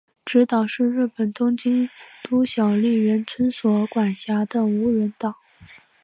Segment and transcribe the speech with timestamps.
[0.25, 1.87] 侄岛是日本东京
[2.23, 5.35] 都小笠原村所管辖的无人岛。